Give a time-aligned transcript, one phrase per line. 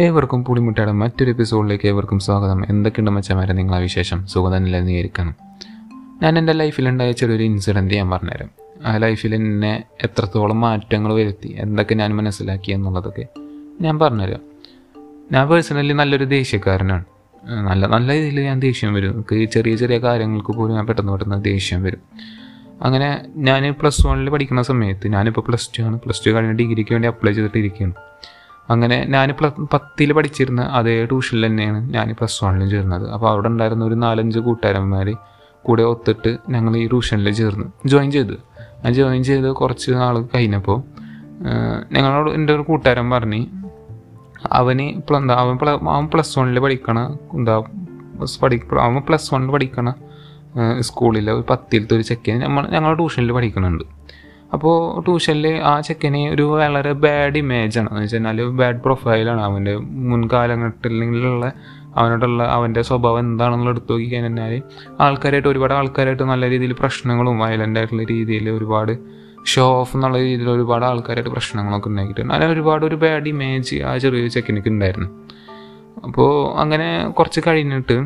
[0.00, 2.64] ഏവർക്കും പുളിമുട്ടയുടെ മറ്റൊരു എപ്പിസോഡിലേക്ക് ഏവർക്കും സ്വാഗതം.
[2.68, 4.26] എന്തൊക്കെയുണ്ട് മച്ചമാരെ നിങ്ങളെ വിശേഷം?
[4.26, 5.34] സുഖം തന്നെ നീയിരിക്കണം
[6.22, 8.50] ഞാൻ എന്റെ ലൈഫിലുണ്ടായ ചെറിയൊരു ഇൻസിഡന്റ് ഞാൻ പറഞ്ഞുതരാം.
[8.86, 13.26] ആ ലൈഫിൽ എന്നെ എത്രത്തോളം മാറ്റങ്ങൾ വരുത്തി എന്തൊക്കെ ഞാൻ മനസ്സിലാക്കി എന്നുള്ളതൊക്കെ
[13.80, 14.40] ഞാൻ പറഞ്ഞുതരാം.
[15.32, 17.04] ഞാൻ പേഴ്സണലി നല്ലൊരു ദേഷ്യക്കാരനാണ്.
[17.68, 19.24] നല്ല നല്ല രീതിയിൽ ഞാൻ ദേഷ്യം വരും.
[19.52, 22.02] ചെറിയ ചെറിയ കാര്യങ്ങൾക്ക് പോലും ഞാൻ പെട്ടെന്ന് പെട്ടെന്ന് ദേഷ്യം വരും.
[22.82, 26.00] അങ്ങനെ ഞാൻ പ്ലസ് വണ്ണിൽ പഠിക്കുന്ന സമയത്ത് ഞാനിപ്പോൾ പ്ലസ് ടു ആണ്.
[26.00, 27.94] പ്ലസ് ടു കഴിഞ്ഞ് ഡിഗ്രിക്ക് വേണ്ടി അപ്ലൈ ചെയ്തിട്ട് ഇരിക്കുകയാണ്
[28.68, 33.10] അങ്ങനെ ഞാൻ പ്ല പത്തിൽ പഠിച്ചിരുന്ന അതേ ട്യൂഷനിൽ തന്നെയാണ് ഞാൻ പ്ലസ് വണ്ണിലും ചേർന്നത്.
[33.10, 35.08] അപ്പോൾ അവിടെ ഉണ്ടായിരുന്ന ഒരു നാലഞ്ച് കൂട്ടുകാരന്മാർ
[35.64, 37.66] കൂടെ ഒത്തിട്ട് ഞങ്ങൾ ഈ ട്യൂഷനിൽ ചേർന്ന്.
[37.86, 38.36] ജോയിൻ ചെയ്തു.
[38.84, 40.78] ഞാൻ ജോയിൻ ചെയ്ത് കുറച്ച് നാൾ കഴിഞ്ഞപ്പോൾ
[41.92, 43.46] ഞങ്ങളോട് എന്റെ ഒരു കൂട്ടുകാരൻ പറഞ്ഞു
[44.52, 45.56] അവന് ഇപ്പോൾ എന്താ അവൻ
[45.88, 46.98] അവൻ പ്ലസ് വണ്ണിൽ പഠിക്കണ
[47.34, 47.60] എന്താ
[48.42, 49.94] പഠി അവൻ പ്ലസ് വണ്ണിൽ പഠിക്കണ
[50.80, 53.84] സ്കൂളിൽ ഒരു പത്തിലത്തെ ഒരു ചെക്കൻ നമ്മൾ ഞങ്ങളുടെ ട്യൂഷനിൽ പഠിക്കുന്നുണ്ട്
[54.54, 57.88] അപ്പോൾ ട്യൂഷനിൽ ആ ചെക്കന് ഒരു വളരെ ബാഡ് ഇമേജ് ആണ്.
[57.88, 59.76] എന്ന് വെച്ച് കഴിഞ്ഞാൽ ബാഡ് പ്രൊഫൈലാണ് അവന്റെ
[60.10, 61.52] മുൻകാലഘട്ടങ്ങളിലുള്ള
[61.96, 64.62] അവനോടുള്ള അവന്റെ സ്വഭാവം എന്താണെന്നുള്ള എടുത്തു നോക്കി കഴിഞ്ഞാൽ
[65.00, 68.98] ആൾക്കാരായിട്ട് ഒരുപാട് ആൾക്കാരായിട്ട് നല്ല രീതിയിൽ പ്രശ്നങ്ങളും വയലന്റ് ആയിട്ടുള്ള രീതിയിൽ ഒരുപാട്
[69.44, 72.34] ഷോ ഓഫ് എന്നുള്ള രീതിയിൽ ഒരുപാട് ആൾക്കാരായിട്ട് പ്രശ്നങ്ങളൊക്കെ ഉണ്ടാക്കിയിട്ടുണ്ട്.
[72.34, 75.08] അങ്ങനെ ഒരുപാട് ഒരു ബാഡ് ഇമേജ് ആ ചെറിയ ചെക്കനിക്ക് ഉണ്ടായിരുന്നു.
[76.06, 77.96] അപ്പോൾ അങ്ങനെ കുറച്ച് കഴിഞ്ഞിട്ട്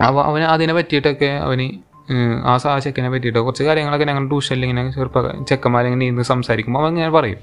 [0.00, 1.85] അവ അവന് അതിനെ പറ്റിയിട്ടൊക്കെ അവന്
[2.44, 7.10] ആ സാ ചെക്കനെ പറ്റിയിട്ട് കുറച്ച് കാര്യങ്ങളൊക്കെ ഞങ്ങൾ ട്യൂഷനിൽ ഇങ്ങനെ ചെറുപ്പ ചെക്കന്മാരിങ്ങനെ ഇരുന്ന് സംസാരിക്കുമ്പോൾ അവൻ ഇങ്ങനെ
[7.10, 7.36] പറയും.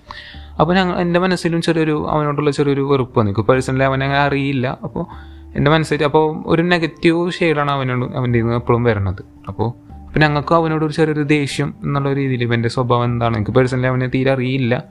[0.59, 3.31] അപ്പോൾ ഞങ്ങൾ എന്റെ മനസ്സിലും ചെറിയൊരു അവനോടുള്ള ചെറിയൊരു വെറുപ്പ് വന്നു.
[3.31, 4.80] ഇപ്പോൾ പേഴ്സണലി അവനെ അങ്ങനെ അറിയില്ല.
[4.83, 9.23] അപ്പോൾ എന്റെ മനസ്സിൽ അപ്പോൾ ഒരു നെഗറ്റീവ് ഷെയ്ഡാണ് അവനോട് അവന്റെ നിന്ന് എപ്പോഴും വരുന്നത്.
[9.47, 13.36] അപ്പോൾ അപ്പോൾ ഞങ്ങൾക്ക് അവനോട് ഒരു ചെറിയൊരു ദേഷ്യം എന്നുള്ള രീതിയിൽ ഇപ്പം എന്റെ സ്വഭാവം എന്താണ്?
[13.36, 14.83] എനിക്ക് പേഴ്സണലി അവനെ തീരെ അറിയില്ല.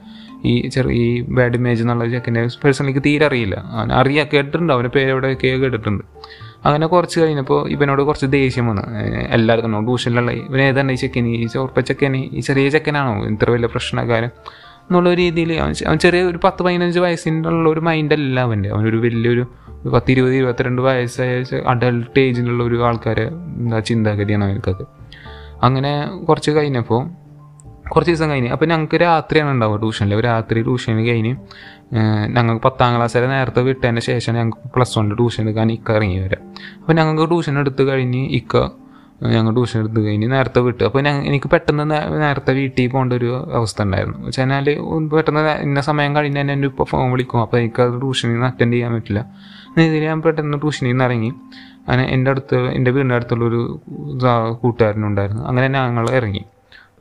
[0.44, 3.54] ഈ ചെറിയ ഈ ബാഡ് ഇമേജ് എന്നുള്ള ചെക്കന്റെ പേഴ്സണലിക്ക് തീരെ അറിയില്ല.
[3.54, 4.72] അവൻ അറിയാം കേട്ടിട്ടുണ്ട്.
[4.72, 6.04] അവന്റെ പേര് കേട്ടിട്ടുണ്ട്.
[6.64, 8.82] അങ്ങനെ കുറച്ച് കഴിഞ്ഞപ്പോൾ ഇവനോട് കുറച്ച് ദേഷ്യം വന്നു.
[9.30, 13.26] എല്ലാവർക്കും ട്യൂഷനിലുള്ള ഇവൻ ഏതാണ് ഈ ചെക്കൻ ഈ ചോർപ്പ ചെക്കൻ ഈ ചെറിയ ചെക്കനാണോ?
[13.26, 14.30] ഇത്ര വലിയ പ്രശ്നക്കാരൻ.
[14.82, 18.68] എന്നുള്ള രീതിയിൽ അവൻ ചെറിയ ഒരു പത്ത് പതിനഞ്ച് വയസ്സിന്റെ ഉള്ള ഒരു മൈൻഡല്ല അവന്റെ.
[18.68, 19.46] അവനൊരു വലിയൊരു
[19.90, 24.84] പത്ത് ഇരുപത് ഇരുപത്തിരണ്ട് വയസ്സായ അഡൾട്ട് ഏജിലുള്ള ഒരു ആൾക്കാരെ എന്താ ചിന്താഗതിയാണ് അവർക്കൊക്കെ.
[25.62, 25.92] അങ്ങനെ
[26.24, 27.21] കുറച്ച് കഴിഞ്ഞപ്പോൾ
[27.90, 28.50] കുറച്ച് ദിവസം കഴിഞ്ഞ്.
[28.54, 31.32] അപ്പോൾ ഞങ്ങൾക്ക് രാത്രിയാണ് ഉണ്ടാവുക ട്യൂഷനിൽ രാത്രി ട്യൂഷന് കഴിഞ്ഞ്
[32.36, 36.44] ഞങ്ങൾക്ക് പത്താം ക്ലാസ് വരെ നേരത്തെ വിട്ടതിന് ശേഷം ഞങ്ങൾക്ക് പ്ലസ് വൺ ട്യൂഷൻ എടുക്കാൻ ഇക്ക ഇറങ്ങി വരാം
[36.80, 38.56] അപ്പോൾ ഞങ്ങൾക്ക് ട്യൂഷൻ എടുത്ത് കഴിഞ്ഞ് ഇക്ക
[39.34, 40.82] ഞങ്ങൾ ട്യൂഷൻ എടുത്ത് കഴിഞ്ഞ് നേരത്തെ വിട്ടു.
[40.88, 41.84] അപ്പോൾ ഞാൻ എനിക്ക് പെട്ടെന്ന്
[42.22, 43.28] നേരത്തെ വീട്ടിൽ പോകേണ്ട ഒരു
[43.58, 44.18] അവസ്ഥ ഉണ്ടായിരുന്നു.
[44.26, 44.70] വെച്ചാൽ
[45.12, 47.40] പെട്ടെന്ന് ഇന്ന സമയം കഴിഞ്ഞ് തന്നെ എന്റെ ഇപ്പോൾ ഫോൺ വിളിക്കും.
[47.42, 49.22] അപ്പോൾ എനിക്ക് അത് ട്യൂഷനിൽ നിന്ന് അറ്റൻഡ് ചെയ്യാൻ പറ്റില്ല.
[49.84, 51.30] ഇതിൽ ഞാൻ പെട്ടെന്ന് ട്യൂഷനിൽ നിന്ന് ഇറങ്ങി.
[51.88, 53.62] അങ്ങനെ എന്റെ അടുത്ത് എന്റെ വീടിന്റെ അടുത്തുള്ളൊരു
[54.62, 55.44] കൂട്ടുകാരനുണ്ടായിരുന്നു.
[55.50, 56.44] അങ്ങനെ ഞങ്ങൾ ഇറങ്ങി.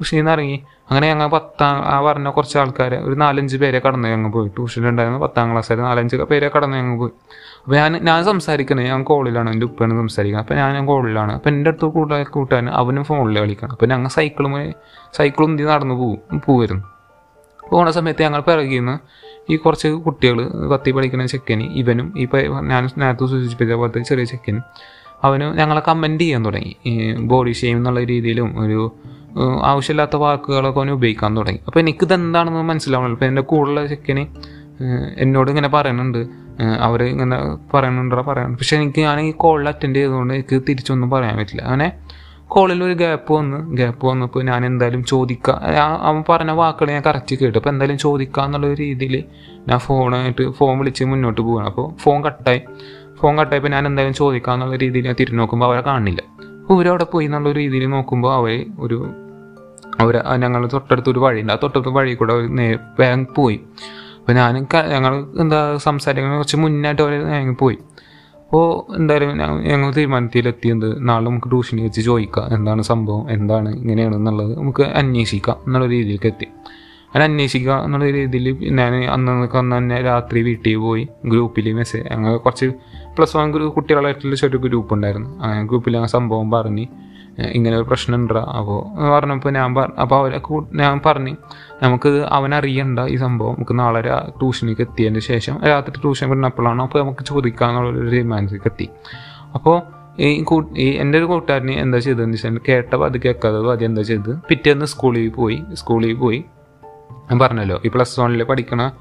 [0.02, 0.56] ട്യൂഷനിൽ നിന്ന് ഇറങ്ങി
[0.90, 4.48] അങ്ങനെ ഞങ്ങൾ പത്താം ആ പറഞ്ഞ കുറച്ച് ആൾക്കാരെ ഒരു നാലഞ്ച് പേരെ കടന്നു ഞങ്ങൾ പോയി.
[4.56, 7.14] ട്യൂഷനിലുണ്ടായിരുന്ന പത്താം ക്ലാസ് വരെ നാലഞ്ച് പേരെ കടന്നു ഞങ്ങൾ പോയി.
[7.64, 11.34] അപ്പോൾ ഞാൻ ഞാൻ സംസാരിക്കുന്നത് ഞാൻ കോളിലാണ് എന്റെ ഉപ്പാണ് സംസാരിക്കുന്നത് അപ്പോൾ ഞാൻ കോളിലാണ്.
[11.38, 13.74] അപ്പോൾ എന്റെ അടുത്ത് കൂട്ടുകാർ കൂട്ടാൻ അവനും ഫോണിൽ കളിക്കണം.
[13.76, 14.56] അപ്പോൾ ഞങ്ങൾ സൈക്കിളും
[15.18, 16.86] സൈക്കിളും ഉന്തി നടന്നു പോവും പോവായിരുന്നു.
[17.72, 18.96] പോണ സമയത്ത് ഞങ്ങൾ പിറകിൽ നിന്ന്
[19.52, 20.40] ഈ കുറച്ച് കുട്ടികൾ
[20.74, 22.26] കത്തി പഠിക്കുന്ന ചെക്കന് ഇവനും ഈ
[22.72, 24.64] ഞാൻ നേരത്തെ സൂചിപ്പിച്ച പോലത്തെ ചെറിയ ചെക്കനും
[25.24, 26.74] അവന് ഞങ്ങളെ കമന്റ് ചെയ്യാൻ തുടങ്ങി.
[27.32, 28.80] ബോഡി ഷെയിം എന്നുള്ള രീതിയിലും ഒരു
[29.40, 31.60] ആവശ്യമില്ലാത്ത വാക്കുകളൊക്കെ അവന് ഉപയോഗിക്കാൻ തുടങ്ങി.
[31.68, 33.16] അപ്പോൾ എനിക്കിത് എന്താണെന്ന് മനസ്സിലാവണല്ലോ.
[33.16, 34.26] അപ്പോൾ എന്റെ കൂടെയുള്ള ചെക്കന്
[35.18, 36.28] എന്നോട് ഇങ്ങനെ പറയുന്നുണ്ട്.
[36.62, 37.38] അവർ ഇങ്ങനെ
[37.74, 38.22] പറയുന്നുണ്ടോ.
[38.22, 41.62] പറയണം പക്ഷെ എനിക്ക് ഞാൻ ഈ കോളിൽ അറ്റൻഡ് ചെയ്തുകൊണ്ട് എനിക്ക് തിരിച്ചൊന്നും പറയാൻ പറ്റില്ല.
[41.62, 41.94] അങ്ങനെ
[42.48, 45.60] കോളിൽ ഒരു ഗ്യാപ്പ് വന്ന് ഗ്യാപ്പ് വന്നപ്പോൾ ഞാൻ എന്തായാലും ചോദിക്കാം.
[46.02, 47.58] അവൻ പറഞ്ഞ വാക്കുകൾ ഞാൻ കറക്റ്റ് കേട്ടു.
[47.58, 49.24] അപ്പോൾ എന്തായാലും ചോദിക്കാം എന്നുള്ള രീതിയിൽ
[49.68, 52.62] ഞാൻ ഫോണായിട്ട് ഫോൺ വിളിച്ച് മുന്നോട്ട് പോവുകയാണ് അപ്പോൾ ഫോൺ കട്ടായി
[53.22, 56.22] ഫോൺ കട്ടായപ്പോൾ ഞാൻ എന്തായാലും ചോദിക്കാം എന്നുള്ള രീതിയിൽ ഞാൻ തിരിഞ്ഞു നോക്കുമ്പോൾ അവരെ കാണില്ല.
[56.62, 59.16] അപ്പോൾ ഇവരവിടെ പോയി എന്നുള്ള രീതിയിൽ നോക്കുമ്പോൾ അവർ ഒരു
[60.00, 61.54] അവർ ഞങ്ങൾ തൊട്ടടുത്ത് ഒരു വഴിയുണ്ട്.
[61.54, 62.34] ആ തൊട്ടടുത്ത വഴി കൂടെ
[63.00, 63.60] വേഗം പോയി.
[64.20, 67.78] അപ്പോൾ ഞാൻ ഞങ്ങൾ എന്താ സംസാരിക്കുന്ന കുറച്ച് മുന്നായിട്ട് അവർ വേഗം പോയി.
[68.36, 72.54] അപ്പോൾ എന്തായാലും ഞങ്ങൾ ഞങ്ങൾ തീരുമാനത്തിലെത്തിയത് നാളെ നമുക്ക് ട്യൂഷനിൽ വെച്ച് ചോദിക്കാം.
[72.54, 73.30] എന്താണ് സംഭവം?
[73.30, 76.46] എന്താണ് ഇങ്ങനെയാണ് എന്നുള്ളത് നമുക്ക് അന്വേഷിക്കാം എന്നുള്ള രീതിയിലേക്ക് എത്തി.
[77.08, 82.66] അങ്ങനെ അന്വേഷിക്കുക എന്നുള്ള രീതിയിൽ ഞാൻ അന്ന് അന്ന് തന്നെ രാത്രി വീട്ടിൽ പോയി ഗ്രൂപ്പിൽ മെസ്സേജ് ഞങ്ങൾ കുറച്ച്
[83.18, 85.44] പ്ലസ് വൺ ഗ്രൂപ്പ് കുട്ടികളായിട്ടുള്ള ചെറിയ ഗ്രൂപ്പ് ഉണ്ടായിരുന്നു.
[85.44, 86.88] ആ ഗ്രൂപ്പിൽ ആ സംഭവം പറഞ്ഞ്
[87.40, 90.42] ഇങ്ങനെ ഒരു പ്രശ്നം ഉണ്ടാ അപ്പോൾ പറഞ്ഞപ്പോൾ ഞാൻ പറ അപ്പോൾ അവരെ
[90.74, 91.36] ഞാൻ പറഞ്ഞു
[91.84, 93.54] നമുക്ക് അവനറിയണ്ട ഈ സംഭവം.
[93.54, 98.90] നമുക്ക് നാളെ ട്യൂഷനിലേക്ക് എത്തിയതിന് ശേഷം രാത്രി ട്യൂഷൻ വരുന്നപ്പോഴാണ് അപ്പോൾ നമുക്ക് ചോദിക്കാമെന്നുള്ളൊരു തീരുമാനത്തിലേക്ക് എത്തി.
[99.54, 99.82] അപ്പോൾ
[100.20, 104.40] ഈ കൂ ഈ എന്റെ ഒരു കൂട്ടുകാരന് എന്താ ചെയ്തതെന്ന് വെച്ചാൽ കേട്ടപ്പോൾ അത് കേൾക്കാതെ അത് എന്താ ചെയ്തത്?
[104.50, 106.46] പിറ്റേന്ന് സ്കൂളിൽ പോയി സ്കൂളിൽ പോയി
[107.30, 108.92] ഞാൻ പറഞ്ഞല്ലോ ഈ പ്ലസ് വണ്ണിൽ പഠിക്കണ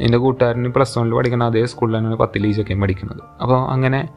[0.00, 3.22] എന്റെ കൂട്ടുകാരന് പ്ലസ് വണ്ണിൽ പഠിക്കണ അതേ സ്കൂളിലാണ് ലീസൊക്കെ പഠിക്കുന്നത്.
[3.42, 4.08] അപ്പോൾ അങ്ങനെ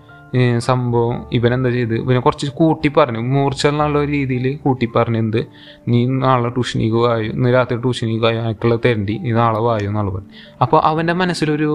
[0.59, 1.93] സംഭവം ഇവനെന്താ ചെയ്ത്?
[1.93, 5.47] ഇവനെ കുറച്ച് കൂട്ടി പറഞ്ഞു മൂർച്ച എന്നുള്ള രീതിയിൽ കൂട്ടി പറഞ്ഞു എന്ത്?
[5.87, 7.31] നീ നാളെ ട്യൂഷനിക്ക് വായു?
[7.31, 8.39] ഇന്ന് രാത്രി ട്യൂഷനിക്ക് വായു?
[8.39, 9.17] എനിക്കുള്ള തരണ്ടി.
[9.17, 9.87] നീ നാളെ വായു?
[9.87, 10.31] എന്നുള്ള പറഞ്ഞു
[10.61, 11.69] അപ്പോൾ അവന്റെ മനസ്സിലൊരു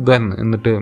[0.00, 0.74] ഇതന്ന് എന്നിട്ട്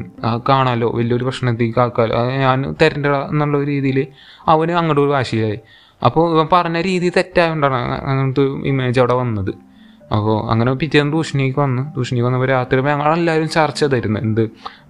[0.49, 0.91] കാണാലോ?
[0.91, 2.25] വലിയൊരു പ്രശ്നത്തേക്ക് ആക്കാലോ?
[2.31, 4.07] ഞാൻ തരണ്ട എന്നുള്ള രീതിയിൽ
[4.49, 5.59] അവന് അങ്ങോട്ട് ഒരു വാശിയായി.
[6.05, 9.68] അപ്പോൾ ഇവൻ പറഞ്ഞ രീതി തെറ്റായതുകൊണ്ടാണ് അങ്ങനത്തെ ഇമേജ് അവിടെ വന്നത്.
[10.13, 14.41] അപ്പോൾ അങ്ങനെ പിറ്റേന്ന് ട്യൂഷനിലേക്ക് വന്ന് ട്യൂഷനിലേക്ക് വന്നപ്പോൾ രാത്രി ഞങ്ങളെല്ലാവരും ചർച്ച ചെയ്തായിരുന്നു എന്ത്?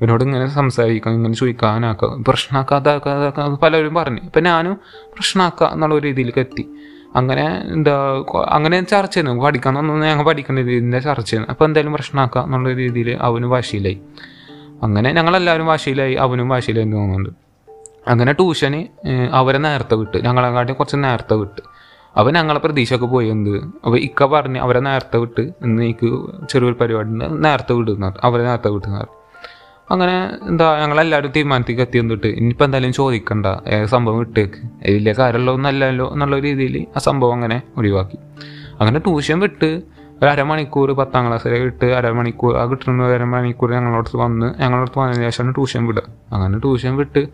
[0.00, 4.20] ഇവരോട് ഇങ്ങനെ സംസാരിക്കാം ഇങ്ങനെ ചോദിക്കാനാക്കാം പ്രശ്നമാക്കാതാക്കാതാക്കാം പലരും പറഞ്ഞു.
[4.20, 4.76] ഇപ്പം ഞാനും
[5.14, 6.64] പ്രശ്നമാക്കുക എന്നുള്ള രീതിയിലേക്ക് എത്തി.
[7.16, 7.44] അങ്ങനെ
[7.74, 13.18] എന്താ അങ്ങനെ ചർച്ച ചെയ്യുന്നു പഠിക്കണം ഞങ്ങൾ പഠിക്കേണ്ട രീതിന്റെ ചർച്ച ചെയ്യുന്നു അപ്പോൾ എന്തായാലും പ്രശ്നമാക്കുക എന്നുള്ള രീതിയിൽ
[13.20, 14.00] അവനും വാശിയിലായി.
[14.82, 17.30] അങ്ങനെ ഞങ്ങളെല്ലാവരും വാശിയിലായി അവനും വാശിയിലായി തോന്നുന്നുണ്ട്.
[18.08, 18.80] അങ്ങനെ ട്യൂഷന്
[19.32, 20.18] അവരെ നേരത്തെ വിട്ട്.
[20.24, 21.77] ഞങ്ങളെക്കാട്ടി കുറച്ച് നേരത്തെ വിട്ട്.
[22.16, 23.50] അപ്പോൾ ഞങ്ങളെ പ്രതീക്ഷയൊക്കെ പോയി എന്ത്?
[23.56, 26.08] അപ്പോൾ ഇക്ക പറഞ്ഞ് അവരെ നേരത്തെ വിട്ട് ഇന്ന് എനിക്ക്
[26.46, 27.08] ചെറിയൊരു പരിപാടി
[27.38, 29.05] നേരത്തെ വിടുന്ന അവരെ നേരത്തെ വിട്ടുന്ന
[29.90, 30.14] അങ്ങനെ
[30.49, 33.46] എന്താ ഞങ്ങളെല്ലാവരും തീരുമാനത്തേക്ക് എത്തി എന്നിട്ട് ഇനിയിപ്പോൾ എന്തായാലും ചോദിക്കണ്ട
[33.84, 34.87] സംഭവം വിട്ടേക്ക്.
[34.87, 38.19] ഏ, കാര്യമുള്ള ഒന്നല്ലല്ലോ എന്നുള്ള രീതിയിൽ ആ സംഭവം അങ്ങനെ ഒഴിവാക്കി.
[38.81, 39.82] അങ്ങനെ ട്യൂഷൻ വിട്ട്
[40.22, 45.54] ഒരു അരമണിക്കൂർ പത്താം ക്ലാസ് വരെ വിട്ട് അരമണിക്കൂർ ആ കിട്ടുന്ന അരമണിക്കൂർ ഞങ്ങളോടത്ത് വന്ന് ഞങ്ങളോടത്ത് വന്നതിന് ശേഷമാണ്
[45.54, 46.02] ട്യൂഷൻ വിടുക.
[46.32, 47.28] അങ്ങനെ ട്യൂഷൻ വിട്ട്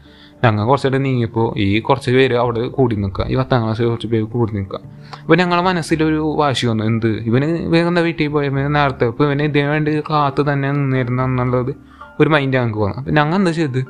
[0.44, 3.24] ഞങ്ങൾ കുറച്ചുകൂടെ നീങ്ങിയപ്പോൾ ഈ കുറച്ച് പേര് അവിടെ കൂടി നിൽക്കുക.
[3.24, 4.80] ഈ പത്താം ക്ലാസ് കുറച്ച് പേര് കൂടി നിൽക്കുക.
[5.20, 6.84] അപ്പോൾ ഞങ്ങളെ മനസ്സിലൊരു വാശി വന്നു.
[6.84, 7.06] എന്ത്?
[7.06, 8.48] ഇവന് വേഗം വീട്ടിൽ പോയ?
[8.48, 11.74] നേരത്തെ ഇപ്പോൾ ഇവന് ഇതിനു വേണ്ടി കാത്ത് തന്നെ നിന്നിരുന്ന എന്നുള്ളത്
[12.20, 12.96] ഒരു മൈൻഡ് ഞങ്ങൾക്ക് വന്നു.
[12.96, 13.84] അപ്പം ഞങ്ങൾ എന്താ ചെയ്ത്?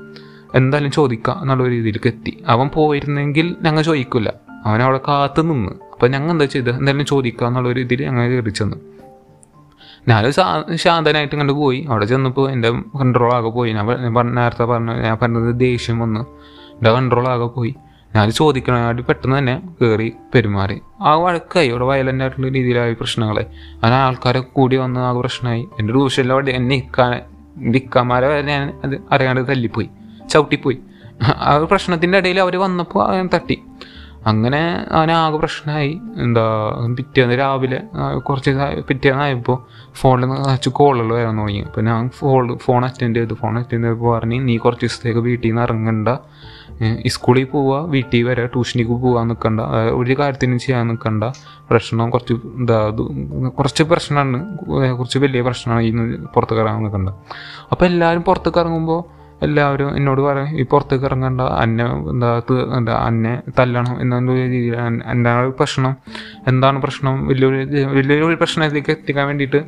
[0.55, 2.43] എന്തായാലും ചോദിക്കാം എന്നുള്ള രീതിയിലേക്ക് എത്തി.
[2.47, 4.35] അവൻ പോയിരുന്നെങ്കിൽ ഞങ്ങൾ ചോദിക്കില്ല
[4.67, 5.73] അവൻ അവിടെ കാത്ത് നിന്ന്.
[5.93, 6.71] അപ്പം ഞങ്ങൾ എന്താ ചെയ്ത്?
[6.71, 8.77] എന്തായാലും ചോദിക്കുക എന്നുള്ള രീതിയിൽ ഞങ്ങൾ കയറി ചെന്നു.
[10.09, 10.33] ഞാൻ
[10.75, 11.87] ശാന്തനായിട്ട് ഇങ്ങോട്ട് പോയി.
[11.91, 13.73] അവിടെ ചെന്നപ്പോൾ എന്റെ കൺട്രോൾ ആകെ പോയി.
[13.73, 13.87] ഞാൻ
[14.35, 16.21] നേരത്തെ പറഞ്ഞു ഞാൻ പറഞ്ഞത് ദേഷ്യം വന്നു.
[16.73, 17.75] എന്റെ കൺട്രോൾ ആകെ പോയി.
[18.15, 20.81] ഞാൻ ചോദിക്കണാടി പെട്ടെന്ന് തന്നെ കയറി പെരുമാറി.
[21.01, 23.47] ആ വഴക്കായി അവിടെ വയലന്റ് ആയിട്ടുള്ള രീതിയിലായി പ്രശ്നങ്ങളെ.
[23.75, 25.69] അങ്ങനെ ആൾക്കാരെ കൂടി വന്ന് ആ പ്രശ്നമായി.
[25.81, 27.23] എന്റെ ട്യൂഷനിൽ അവിടെ എന്നെ ഇക്കാൻ
[27.57, 29.91] എന്റെ വരെ ഞാൻ അത് അറിയാണ്ട് തല്ലിപ്പോയി.
[30.31, 30.79] ചവിട്ടിപ്പോയി.
[31.23, 33.63] ആ പ്രശ്നത്തിന്റെ ഇടയിൽ അവർ വന്നപ്പോൾ തട്ടി.
[34.31, 34.61] അങ്ങനെ
[34.99, 35.93] അവനാകെ പ്രശ്നമായി.
[36.25, 36.45] എന്താ
[36.99, 37.81] പിറ്റേന്ന് രാവിലെ
[38.27, 38.51] കുറച്ച്
[38.89, 39.57] പിറ്റേന്നായപ്പോൾ
[40.01, 41.63] ഫോണിൽ കുറച്ച് കോളുകൾ വരാൻ തുടങ്ങി.
[41.69, 43.35] അപ്പോൾ ഞാൻ ഫോൺ ഫോൺ അറ്റൻഡ് ചെയ്തു.
[43.43, 46.09] ഫോൺ അറ്റൻഡ് ചെയ്തപ്പോൾ പറഞ്ഞ് നീ കുറച്ച് ദിവസത്തേക്ക് വീട്ടിൽ നിന്ന് ഇറങ്ങണ്ട
[47.15, 49.61] സ്കൂളിൽ പോവുക വീട്ടിൽ വരെ ട്യൂഷനിക്ക് പോകാൻ നിൽക്കണ്ട
[49.99, 51.25] ഒരു കാര്യത്തിനും ചെയ്യാൻ നിൽക്കണ്ട
[51.71, 52.79] പ്രശ്നം കുറച്ച് എന്താ
[53.59, 54.39] കുറച്ച് പ്രശ്നമാണ്.
[54.99, 56.05] കുറച്ച് വലിയ പ്രശ്നമാണ് ഇന്ന്
[56.35, 57.11] പുറത്തേക്ക് ഇറങ്ങാൻ നിൽക്കണ്ട
[57.73, 59.01] അപ്പോൾ എല്ലാവരും പുറത്തേക്ക് ഇറങ്ങുമ്പോൾ
[59.43, 62.43] എല്ലാവരും എന്നോട് പറയും ഈ പുറത്തേക്ക് ഇറങ്ങണ്ട അന്നെ എന്താ
[62.77, 64.77] എന്താ അന്നെ തല്ലണം എന്നുള്ള രീതിയിൽ
[65.11, 65.97] എന്താണ് പ്രശ്നം?
[66.47, 67.27] എന്താണ് പ്രശ്നം?
[67.27, 69.65] വലിയൊരു വലിയൊരു പ്രശ്നത്തിലേക്ക് എത്തിക്കാൻ വേണ്ടിയിട്ട്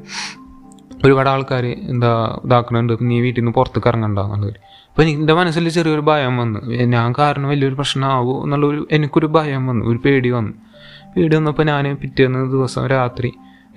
[1.05, 2.93] ഒരുപാട് ആൾക്കാർ എന്താ ഇതാക്കുന്നുണ്ട്.
[3.03, 4.55] നീ വീട്ടിൽ നിന്ന് പുറത്തേക്ക് ഇറങ്ങണ്ട എന്നുള്ളത്
[4.89, 6.61] അപ്പോൾ എന്റെ മനസ്സിൽ ചെറിയൊരു ഭയം വന്നു.
[6.67, 9.87] ഞാൻ കാരണം വലിയൊരു പ്രശ്നമാകുമോ എന്നുള്ളൊരു എനിക്കൊരു ഭയം വന്നു.
[9.87, 10.53] ഒരു പേടി വന്നു.
[11.17, 13.33] പേടി വന്നപ്പോൾ ഞാൻ പിറ്റേന്ന് ദിവസം രാത്രി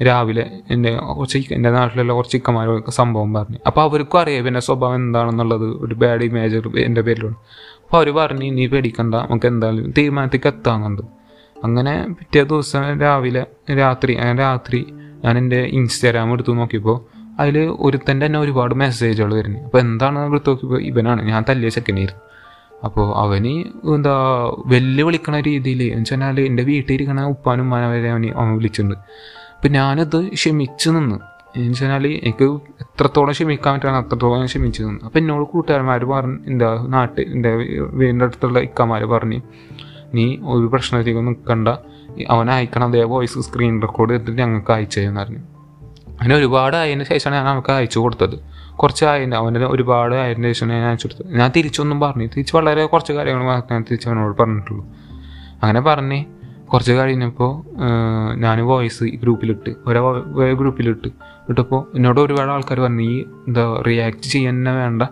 [0.07, 3.59] രാവിലെ എന്റെ കുറച്ച് എന്റെ നാട്ടിലുള്ള കുറച്ച് ചിക്കന്മാരൊക്കെ സംഭവം പറഞ്ഞു.
[3.69, 5.67] അപ്പോൾ അവർക്കും അറിയാം പിന്നെ സ്വഭാവം എന്താണെന്നുള്ളത്.
[5.85, 7.39] ഒരു ബാഡ് ഇമേജ് എന്റെ പേരിലുണ്ട്.
[7.83, 11.03] അപ്പോൾ അവർ പറഞ്ഞു നീ പേടിക്കണ്ട നമുക്ക് എന്തായാലും തീരുമാനത്തേക്ക് എത്താമെന്നുണ്ട്.
[11.63, 13.43] അങ്ങനെ പിറ്റേ ദിവസം രാവിലെ
[13.79, 14.13] രാത്രി
[14.43, 14.81] രാത്രി
[15.23, 16.97] ഞാൻ എന്റെ ഇൻസ്റ്റാഗ്രാം എടുത്തു നോക്കിയപ്പോൾ
[17.41, 17.57] അതിൽ
[17.87, 22.23] ഒരുത്തന്റെ തന്നെ ഒരുപാട് മെസ്സേജുകൾ വരുന്നത് അപ്പോൾ എന്താണ് എടുത്ത് നോക്കിയപ്പോൾ ഇവനാണ് ഞാൻ തല്ലിയ ചെക്കനായിരുന്നു
[22.85, 23.53] അപ്പോൾ അവന്
[23.95, 24.13] എന്താ
[24.73, 28.95] വെല്ലുവിളിക്കണ രീതിയിൽ എന്ന് വെച്ചാൽ എന്റെ വീട്ടിൽ ഇരിക്കണ ഉപ്പാനും ഉമ്മാനും വരെ അവന് അവൻ വിളിച്ചിട്ടുണ്ട്.
[29.59, 31.15] അപ്പം ഞാനത് ക്ഷമിച്ചു നിന്ന്.
[31.55, 32.43] എന്ന് വെച്ചാൽ എനിക്ക്
[32.81, 34.99] എത്രത്തോളം ക്ഷമിക്കാൻ പറ്റാണ് അത്രത്തോളം ഞാൻ ക്ഷമിച്ചു നിന്ന്.
[35.05, 37.55] അപ്പം എന്നോട് കൂട്ടുകാരന്മാർ പറഞ്ഞു എന്താ നാട്ടിൽ എന്റെ
[37.91, 39.41] വീടിന്റെ അടുത്തുള്ള ഇക്കന്മാർ പറഞ്ഞു
[40.13, 41.67] നീ ഒരു പ്രശ്നത്തിലേക്ക് നിൽക്കണ്ട
[42.29, 45.37] അവൻ അയക്കണം അതേ വോയിസ് സ്ക്രീൻ റെക്കോർഡ് എടുത്തിട്ട് ഞങ്ങൾക്ക് അയച്ചു എന്ന് പറഞ്ഞു.
[46.09, 48.39] അങ്ങനെ ഒരുപാട് ആയതിന് ശേഷമാണ് ഞാൻ അവൾക്ക് അയച്ചു കൊടുത്തത്.
[48.75, 51.37] കുറച്ച് ആയതിന്റെ അവന്റെ ഒരുപാട് ആയതിന് ശേഷമാണ് ഞാൻ അയച്ചു കൊടുത്തത്.
[51.37, 52.27] ഞാൻ തിരിച്ചൊന്നും പറഞ്ഞു.
[52.27, 54.85] തിരിച്ച് വളരെ കുറച്ച് കാര്യങ്ങൾ മാത്രമേ ഞാൻ തിരിച്ച് അവനോട് പറഞ്ഞിട്ടുള്ളൂ.
[55.63, 56.25] അങ്ങനെ പറഞ്ഞ്
[56.71, 57.51] കുറച്ച് കഴിഞ്ഞപ്പോൾ
[58.37, 60.01] ഞാൻ വോയിസ് ഗ്രൂപ്പിലിട്ട് ഒരേ
[60.53, 61.09] ഗ്രൂപ്പിലിട്ട്
[61.49, 65.03] ഇട്ടപ്പോൾ എന്നോട് ഒരുപാട് ആൾക്കാർ പറഞ്ഞു ഈ എന്താ റിയാക്ട് ചെയ്യാൻ തന്നെ വേണ്ട.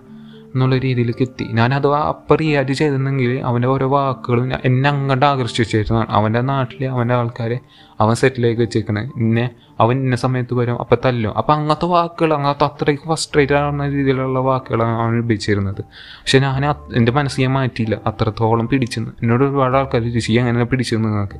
[0.57, 1.45] എന്നുള്ള രീതിയിലേക്ക് എത്തി.
[1.57, 7.13] ഞാൻ അഥവാ അപ്പം റിയാക്ട് ചെയ്തിരുന്നെങ്കിൽ അവന്റെ ഓരോ വാക്കുകളും എന്നെ അങ്ങോട്ട് ആകർഷിച്ചു വെച്ചിരുന്നതാണ് അവന്റെ നാട്ടിൽ അവന്റെ
[7.13, 7.57] ആൾക്കാരെ
[7.99, 9.03] അവൻ സെറ്റിലേക്ക് വെച്ചേക്കണേ.
[9.17, 9.45] ഇന്നെ
[9.79, 11.37] അവൻ ഇന്ന സമയത്ത് വരും അപ്പം തല്ലും.
[11.37, 15.81] അപ്പം അങ്ങനത്തെ വാക്കുകൾ അങ്ങനത്തെ അത്രയ്ക്ക് ഫസ്ട്രേറ്റ് ആവുന്ന രീതിയിലുള്ള വാക്കുകളാണ് അവൻ ഉപയോഗിച്ചിരുന്നത്
[16.21, 16.63] പക്ഷെ ഞാൻ
[16.95, 17.97] എന്റെ മനസ്സ് ഞാൻ മാറ്റിയില്ല.
[18.07, 21.39] അത്രത്തോളം പിടിച്ചെന്ന് എന്നോട് ഒരുപാട് ആൾക്കാർ ചോദിച്ചു "ഈ എങ്ങനെ പിടിച്ചെന്ന് നിങ്ങൾക്ക്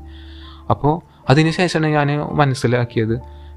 [0.70, 0.96] അപ്പോൾ
[1.30, 3.16] അതിന് ശേഷമാണ് ഞാൻ മനസ്സിലാക്കിയത്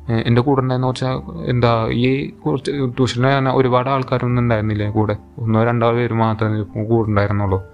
[0.09, 5.17] എന്റെ കൂടെ ഉണ്ടായെന്ന് വെച്ചാൽ എന്താ ഈ കുറച്ച് ട്യൂഷനിൽ തന്നെ ഒരുപാട് ആൾക്കാരൊന്നും ഉണ്ടായിരുന്നില്ല കൂടെ?
[5.39, 7.67] ഒന്നോ രണ്ടോ പേര് മാത്രമേ കൂടെ ഉണ്ടായിരുന്നുള്ളൂ.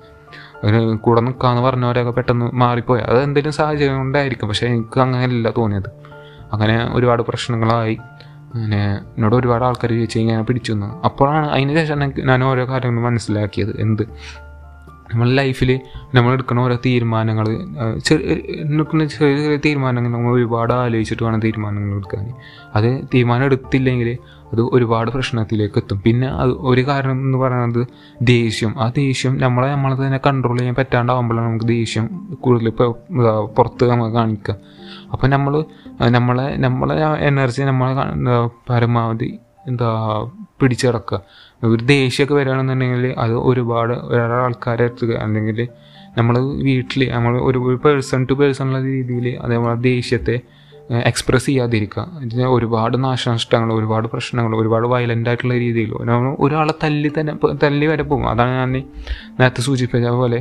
[0.65, 3.03] അതിന് കൂടെ നിൽക്കാന്ന് പറഞ്ഞവരൊക്കെ പെട്ടെന്ന് മാറിപ്പോയി.
[3.03, 4.49] അത് എന്തെങ്കിലും സാഹചര്യം കൊണ്ടായിരിക്കും.
[4.49, 5.91] പക്ഷേ എനിക്ക് അങ്ങനെയല്ല തോന്നിയത്.
[6.53, 7.99] അങ്ങനെ ഒരുപാട് പ്രശ്നങ്ങളായി.
[8.55, 13.81] അങ്ങനെ എന്നോട് ഒരുപാട് ആൾക്കാർ ചോദിച്ചു ഇങ്ങനെ പിടിച്ചു എന്ന് അപ്പോഴാണ് അതിന് ശേഷം ഞാൻ ഓരോ കാര്യങ്ങളും മനസ്സിലാക്കിയത്.
[13.81, 14.03] എന്ത്?
[15.11, 15.81] നമ്മുടെ ലൈഫിൽ
[16.15, 17.49] നമ്മൾ എടുക്കുന്ന ഓരോ തീരുമാനങ്ങൾ
[18.75, 22.25] എടുക്കുന്ന ചെറിയ ചെറിയ തീരുമാനങ്ങൾ നമ്മൾ ഒരുപാട് ആലോചിച്ചിട്ട് വേണം തീരുമാനങ്ങൾ എടുക്കാൻ.
[22.75, 24.19] അത് തീരുമാനം എടുത്തില്ലെങ്കിൽ
[24.53, 26.01] അത് ഒരുപാട് പ്രശ്നത്തിലേക്ക് എത്തും.
[26.01, 27.87] പിന്നെ അത് ഒരു കാരണം എന്ന് പറയുന്നത്
[28.23, 28.75] ദേഷ്യം.
[28.79, 32.71] ആ ദേഷ്യം നമ്മളെ നമ്മളെ തന്നെ കൺട്രോൾ ചെയ്യാൻ പറ്റാണ്ടാവുമ്പോഴാണ് നമുക്ക് ദേഷ്യം കൂടുതൽ
[33.57, 34.57] പുറത്ത് നമ്മൾ കാണിക്കുക
[35.13, 35.65] അപ്പം നമ്മൾ
[36.11, 37.95] നമ്മളെ നമ്മളെ എനർജി നമ്മളെ
[38.71, 39.39] പരമാവധി
[39.71, 39.89] എന്താ
[40.61, 41.19] പിടിച്ചടക്കുക.
[41.75, 45.13] ഒരു ദേഷ്യമൊക്കെ വരികയാണെന്നുണ്ടെങ്കിൽ അത് ഒരുപാട് വേറെ ആൾക്കാരെ എത്തുക.
[45.25, 45.61] അല്ലെങ്കിൽ
[46.19, 46.35] നമ്മൾ
[46.67, 50.37] വീട്ടിൽ നമ്മൾ ഒരു പേഴ്സൺ ടു പേഴ്സൺ ഉള്ള രീതിയിൽ അതേപോലെ ദേഷ്യത്തെ
[51.09, 52.03] എക്സ്പ്രസ് ചെയ്യാതിരിക്കുക.
[52.25, 55.91] ഇതിന് ഒരുപാട് നാശനഷ്ടങ്ങൾ ഒരുപാട് പ്രശ്നങ്ങൾ ഒരുപാട് വയലന്റ് ആയിട്ടുള്ള രീതിയിൽ
[56.45, 57.33] ഒരാളെ തല്ലി തന്നെ
[57.63, 58.27] തല്ലി വരെ പോകും.
[58.33, 58.73] അതാണ് ഞാൻ
[59.39, 60.39] നേരത്തെ സൂചിപ്പിച്ച പോലെ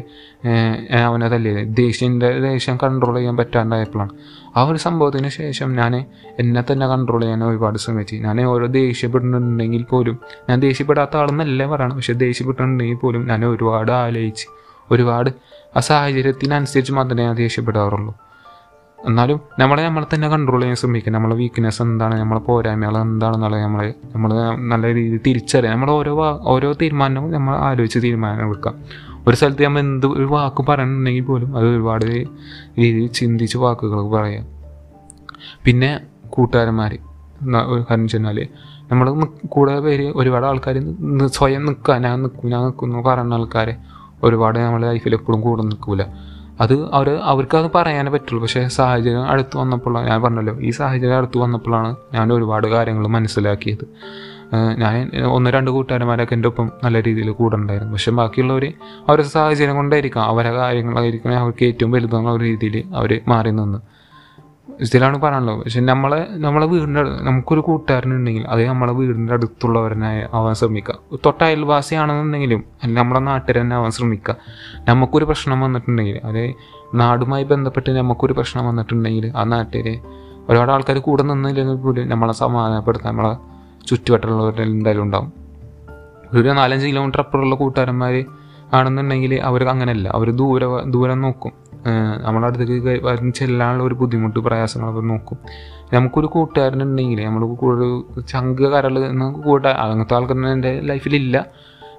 [1.08, 1.62] അവനെ തല്ലിയത്.
[1.82, 4.14] ദേഷ്യന്റെ ദേഷ്യം കൺട്രോൾ ചെയ്യാൻ പറ്റാണ്ടായപ്പോഴാണ്.
[4.58, 5.94] ആ ഒരു സംഭവത്തിന് ശേഷം ഞാൻ
[6.40, 8.16] എന്നെ തന്നെ കൺട്രോൾ ചെയ്യാൻ ഒരുപാട് ശ്രമിച്ചു.
[8.16, 10.20] ഞാൻ ഓരോ ദേഷ്യപ്പെടുന്നുണ്ടെങ്കിൽ പോലും
[10.50, 14.48] ഞാൻ ദേഷ്യപ്പെടാത്ത ആളെന്നല്ലേ പറയണം പക്ഷെ ദേഷ്യപ്പെട്ടിട്ടുണ്ടെങ്കിൽ പോലും ഞാൻ ഒരുപാട് ആലോചിച്ച്
[14.92, 15.30] ഒരുപാട്
[15.78, 18.14] ആ സാഹചര്യത്തിനനുസരിച്ച് മാത്രമേ ഞാൻ ദേഷ്യപ്പെടാറുള്ളൂ.
[19.00, 21.12] എന്നാലും നമ്മളെ നമ്മളെ തന്നെ കൺട്രോൾ ചെയ്യാൻ ശ്രമിക്കുക.
[21.14, 22.20] നമ്മളെ വീക്ക്നെസ് എന്താണ്?
[22.20, 24.34] നമ്മളെ പോരായ്മകൾ എന്താണെന്നുള്ളത് നമ്മളെ നമ്മൾ
[24.72, 26.14] നല്ല രീതിയിൽ തിരിച്ചറിയാം നമ്മൾ ഓരോ
[26.54, 28.74] ഓരോ തീരുമാനവും നമ്മൾ ആലോചിച്ച് തീരുമാനം എടുക്കുക.
[29.28, 32.06] ഒരു സ്ഥലത്ത് നമ്മൾ എന്ത് ഒരു വാക്ക് പറയണമെന്നുണ്ടെങ്കിൽ പോലും അത് ഒരുപാട്
[32.80, 34.46] രീതിയിൽ ചിന്തിച്ച് വാക്കുകൾ പറയാം.
[35.66, 35.90] പിന്നെ
[36.36, 36.94] കൂട്ടുകാരന്മാർ
[37.88, 38.40] കാരണം വെച്ച് കഴിഞ്ഞാൽ
[38.92, 39.08] നമ്മൾ
[39.56, 40.76] കൂടെ പേര് ഒരുപാട് ആൾക്കാർ
[41.38, 43.74] സ്വയം നിൽക്കുക ഞാൻ നിൽക്കും ഞാൻ നിൽക്കുന്നു പറയുന്ന ആൾക്കാരെ
[44.24, 46.04] ഒരുപാട് നമ്മുടെ ലൈഫിൽ എപ്പോഴും കൂടെ നിൽക്കില്ല
[46.64, 48.42] അത് അവർ അവർക്ക് അത് പറയാനേ പറ്റുള്ളൂ.
[48.44, 53.86] പക്ഷേ സാഹചര്യം അടുത്ത് വന്നപ്പോഴാണ് ഞാൻ പറഞ്ഞല്ലോ ഈ സാഹചര്യം അടുത്ത് വന്നപ്പോഴാണ് ഞാൻ ഒരുപാട് കാര്യങ്ങൾ മനസ്സിലാക്കിയത്.
[54.54, 58.74] ഞാൻ ഒന്ന് രണ്ട് കൂട്ടുകാരന്മാരൊക്കെ എന്റെ ഒപ്പം നല്ല രീതിയിൽ കൂടെ ഉണ്ടായിരുന്നു പക്ഷെ ബാക്കിയുള്ളവർ
[59.10, 60.26] അവരുടെ സാഹചര്യം കൊണ്ടായിരിക്കാം.
[60.26, 63.96] അവരെ കാര്യങ്ങളായിരിക്കും അവർക്ക് ഏറ്റവും വലുതെന്നുള്ള രീതിയിൽ അവർ മാറി നിന്ന്.
[64.82, 65.60] ഇതിലാണ് പറയാനുള്ളത്.
[65.60, 73.02] പക്ഷെ നമ്മളെ നമ്മളെ വീടിന്റെ നമുക്കൊരു കൂട്ടുകാരനുണ്ടെങ്കിൽ അത് നമ്മളെ വീടിന്റെ അടുത്തുള്ളവരനെ ആവാൻ ശ്രമിക്കുക തൊട്ട അയൽവാസിയാണെന്നുണ്ടെങ്കിലും അല്ലെങ്കിൽ
[73.02, 74.36] നമ്മുടെ നാട്ടിൽ തന്നെ ആവാൻ ശ്രമിക്കുക
[74.90, 76.54] നമുക്കൊരു പ്രശ്നം വന്നിട്ടുണ്ടെങ്കിൽ അത്
[76.94, 80.00] നാടുമായി ബന്ധപ്പെട്ട് നമുക്കൊരു പ്രശ്നം വന്നിട്ടുണ്ടെങ്കിൽ ആ നാട്ടിൽ
[80.50, 83.55] ഒരുപാട് ആൾക്കാർ കൂടെ നിന്നില്ലെങ്കിൽ പോലും നമ്മളെ സമാധാനപ്പെടുത്താൻ നമ്മളെ
[83.88, 85.34] ചുറ്റുവട്ടമുള്ളവരുടെ എന്തായാലും ഉണ്ടാവും.
[86.34, 88.26] ഒരു നാലഞ്ച് കിലോമീറ്റർ അപ്പുറമുള്ള കൂട്ടുകാരന്മാർ
[88.74, 90.10] ആണെന്നുണ്ടെങ്കിൽ അവർ അങ്ങനെയല്ല.
[90.10, 91.52] അവർ ദൂരെ ദൂരം നോക്കും.
[92.24, 95.38] നമ്മുടെ അടുത്തേക്ക് വരും ചെല്ലാനുള്ള ഒരു ബുദ്ധിമുട്ട് പ്രയാസങ്ങൾ അവർ നോക്കും.
[95.94, 101.46] നമുക്കൊരു കൂട്ടുകാരനുണ്ടെങ്കിൽ നമ്മൾ ഒരു ചങ്ക് കരൾ നമുക്ക് കൂട്ട അങ്ങനത്തെ ആൾക്കാരൊന്നും എന്റെ ലൈഫിലില്ല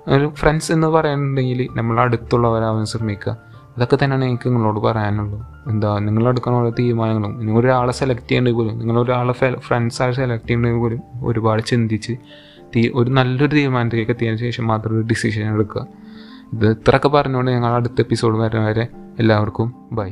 [0.08, 3.36] ഒരു ഫ്രണ്ട്സ് എന്ന് പറയുന്നുണ്ടെങ്കിൽ നമ്മൾ അടുത്തുള്ളവരാവാൻ ശ്രമിക്കുക.
[3.76, 5.40] അതൊക്കെ തന്നെയാണ് എനിക്ക് നിങ്ങളോട് പറയാനുള്ളത്.
[5.70, 10.80] എന്താ നിങ്ങൾ എടുക്കുന്ന ഓരോ തീരുമാനങ്ങളും നിങ്ങൾ ഒരാളെ സെലക്ട് ചെയ്യേണ്ടി പോലും നിങ്ങൾ ഒരാളെ ഫ്രണ്ട്സായി സെലക്ട് ചെയ്യേണ്ടി
[10.80, 12.12] പോലും ഒരുപാട് ചിന്തിച്ച്
[12.76, 15.86] തീ ഒരു നല്ലൊരു തീരുമാനത്തിലേക്ക് എത്തിയതിന് ശേഷം മാത്രം ഒരു ഡിസിഷൻ എടുക്കുക.
[16.52, 20.10] ഇത് ഇത്രയൊക്കെ പറഞ്ഞുകൊണ്ട് ഞങ്ങൾ അടുത്ത എപ്പിസോഡ് വരുന്നവരെ എല്ലാവർക്കും ബൈ